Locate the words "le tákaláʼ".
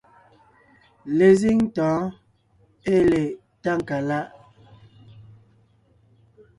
3.09-4.27